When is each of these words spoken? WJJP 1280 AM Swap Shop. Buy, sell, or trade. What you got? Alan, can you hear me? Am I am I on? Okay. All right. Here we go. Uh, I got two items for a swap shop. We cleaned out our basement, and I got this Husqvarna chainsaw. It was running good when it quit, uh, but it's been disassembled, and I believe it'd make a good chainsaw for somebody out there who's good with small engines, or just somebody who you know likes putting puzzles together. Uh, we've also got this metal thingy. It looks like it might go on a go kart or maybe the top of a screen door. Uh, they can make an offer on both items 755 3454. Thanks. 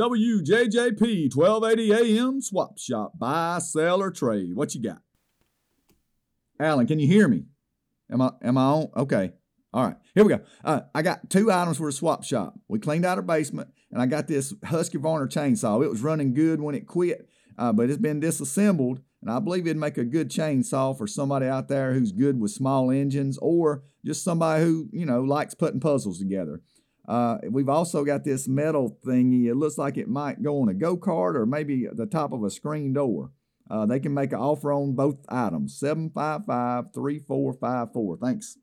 WJJP 0.00 1.36
1280 1.36 1.92
AM 1.92 2.40
Swap 2.40 2.78
Shop. 2.78 3.12
Buy, 3.18 3.58
sell, 3.58 4.00
or 4.00 4.10
trade. 4.10 4.56
What 4.56 4.74
you 4.74 4.82
got? 4.82 5.02
Alan, 6.58 6.86
can 6.86 6.98
you 6.98 7.06
hear 7.06 7.28
me? 7.28 7.44
Am 8.10 8.22
I 8.22 8.30
am 8.42 8.56
I 8.56 8.62
on? 8.62 8.88
Okay. 8.96 9.32
All 9.74 9.84
right. 9.84 9.96
Here 10.14 10.24
we 10.24 10.30
go. 10.30 10.40
Uh, 10.64 10.80
I 10.94 11.02
got 11.02 11.28
two 11.28 11.52
items 11.52 11.76
for 11.76 11.86
a 11.86 11.92
swap 11.92 12.24
shop. 12.24 12.58
We 12.66 12.78
cleaned 12.78 13.04
out 13.04 13.18
our 13.18 13.22
basement, 13.22 13.68
and 13.92 14.00
I 14.00 14.06
got 14.06 14.26
this 14.26 14.54
Husqvarna 14.54 15.28
chainsaw. 15.28 15.84
It 15.84 15.90
was 15.90 16.00
running 16.00 16.32
good 16.32 16.62
when 16.62 16.74
it 16.74 16.86
quit, 16.86 17.28
uh, 17.58 17.74
but 17.74 17.90
it's 17.90 18.00
been 18.00 18.20
disassembled, 18.20 19.02
and 19.20 19.30
I 19.30 19.38
believe 19.38 19.66
it'd 19.66 19.76
make 19.76 19.98
a 19.98 20.04
good 20.06 20.30
chainsaw 20.30 20.96
for 20.96 21.06
somebody 21.06 21.44
out 21.44 21.68
there 21.68 21.92
who's 21.92 22.12
good 22.12 22.40
with 22.40 22.52
small 22.52 22.90
engines, 22.90 23.36
or 23.36 23.82
just 24.02 24.24
somebody 24.24 24.64
who 24.64 24.88
you 24.94 25.04
know 25.04 25.20
likes 25.20 25.52
putting 25.52 25.78
puzzles 25.78 26.18
together. 26.18 26.62
Uh, 27.10 27.38
we've 27.50 27.68
also 27.68 28.04
got 28.04 28.22
this 28.22 28.46
metal 28.46 28.96
thingy. 29.04 29.46
It 29.46 29.56
looks 29.56 29.76
like 29.76 29.96
it 29.96 30.06
might 30.06 30.44
go 30.44 30.62
on 30.62 30.68
a 30.68 30.74
go 30.74 30.96
kart 30.96 31.34
or 31.34 31.44
maybe 31.44 31.88
the 31.92 32.06
top 32.06 32.32
of 32.32 32.44
a 32.44 32.50
screen 32.50 32.92
door. 32.92 33.32
Uh, 33.68 33.84
they 33.84 33.98
can 33.98 34.14
make 34.14 34.32
an 34.32 34.38
offer 34.38 34.72
on 34.72 34.94
both 34.94 35.16
items 35.28 35.76
755 35.76 36.94
3454. 36.94 38.16
Thanks. 38.16 38.58